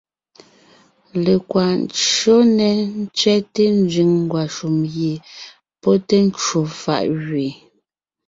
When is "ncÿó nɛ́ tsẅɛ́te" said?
1.81-3.63